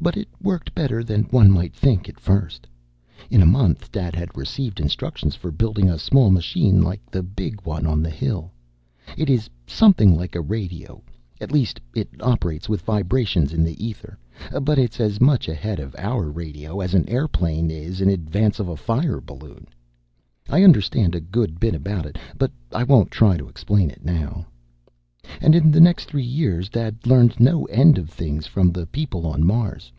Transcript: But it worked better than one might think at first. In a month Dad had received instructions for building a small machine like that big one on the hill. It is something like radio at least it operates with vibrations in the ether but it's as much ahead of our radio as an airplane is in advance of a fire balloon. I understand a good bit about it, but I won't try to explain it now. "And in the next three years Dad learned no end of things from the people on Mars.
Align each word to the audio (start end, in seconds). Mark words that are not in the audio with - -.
But 0.00 0.16
it 0.16 0.26
worked 0.42 0.74
better 0.74 1.04
than 1.04 1.24
one 1.24 1.48
might 1.52 1.72
think 1.72 2.08
at 2.08 2.18
first. 2.18 2.66
In 3.30 3.40
a 3.40 3.46
month 3.46 3.92
Dad 3.92 4.16
had 4.16 4.36
received 4.36 4.80
instructions 4.80 5.36
for 5.36 5.52
building 5.52 5.88
a 5.88 5.96
small 5.96 6.32
machine 6.32 6.82
like 6.82 7.08
that 7.12 7.36
big 7.36 7.60
one 7.62 7.86
on 7.86 8.02
the 8.02 8.10
hill. 8.10 8.50
It 9.16 9.30
is 9.30 9.48
something 9.64 10.16
like 10.16 10.34
radio 10.36 11.04
at 11.40 11.52
least 11.52 11.78
it 11.94 12.08
operates 12.18 12.68
with 12.68 12.80
vibrations 12.82 13.52
in 13.52 13.62
the 13.62 13.84
ether 13.84 14.18
but 14.60 14.76
it's 14.76 14.98
as 14.98 15.20
much 15.20 15.46
ahead 15.48 15.78
of 15.78 15.94
our 15.96 16.32
radio 16.32 16.80
as 16.80 16.94
an 16.94 17.08
airplane 17.08 17.70
is 17.70 18.00
in 18.00 18.08
advance 18.08 18.58
of 18.58 18.66
a 18.66 18.76
fire 18.76 19.20
balloon. 19.20 19.68
I 20.48 20.64
understand 20.64 21.14
a 21.14 21.20
good 21.20 21.60
bit 21.60 21.76
about 21.76 22.06
it, 22.06 22.18
but 22.36 22.50
I 22.72 22.82
won't 22.82 23.12
try 23.12 23.36
to 23.36 23.48
explain 23.48 23.88
it 23.88 24.04
now. 24.04 24.46
"And 25.40 25.54
in 25.54 25.70
the 25.70 25.80
next 25.80 26.06
three 26.06 26.24
years 26.24 26.68
Dad 26.68 27.06
learned 27.06 27.38
no 27.38 27.64
end 27.66 27.96
of 27.96 28.10
things 28.10 28.48
from 28.48 28.72
the 28.72 28.86
people 28.86 29.24
on 29.24 29.46
Mars. 29.46 29.92